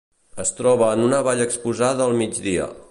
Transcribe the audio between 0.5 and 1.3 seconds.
troba en una